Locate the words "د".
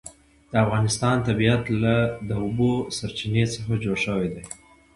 0.51-0.53, 2.29-2.29